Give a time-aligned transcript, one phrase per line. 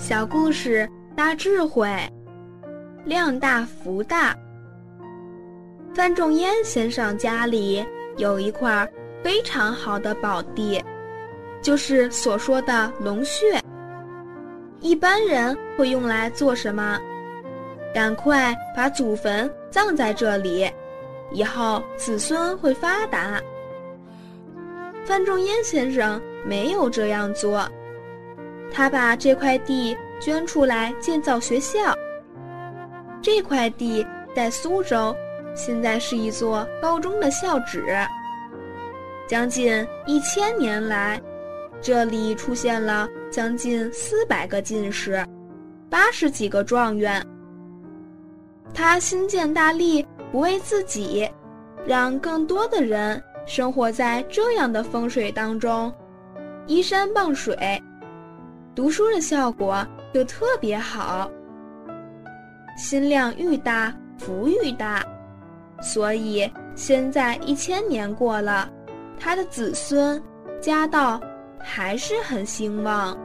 [0.00, 1.86] 小故事大智慧，
[3.04, 4.34] 量大福大。
[5.94, 7.84] 范仲淹先生家里
[8.16, 8.90] 有一块
[9.22, 10.82] 非常好的宝地，
[11.60, 13.60] 就是所说的龙穴。
[14.80, 16.98] 一般人会用来做什么？
[17.94, 20.68] 赶快把祖坟葬在这里，
[21.30, 23.38] 以后子孙会发达。
[25.04, 27.68] 范仲淹先生没有这样做。
[28.72, 31.94] 他把这块地捐出来建造学校。
[33.22, 35.14] 这块地在苏州，
[35.54, 37.84] 现在是一座高中的校址。
[39.28, 41.20] 将近一千年来，
[41.80, 45.24] 这里出现了将近四百个进士，
[45.88, 47.24] 八十几个状元。
[48.72, 51.28] 他兴建大利，不为自己，
[51.86, 55.92] 让更多的人生活在这样的风水当中，
[56.66, 57.56] 依山傍水。
[58.74, 61.30] 读书的效果就特别好，
[62.76, 65.04] 心量愈大，福愈大，
[65.80, 68.70] 所以现在一千年过了，
[69.18, 70.22] 他的子孙
[70.60, 71.20] 家道
[71.58, 73.18] 还是很兴旺。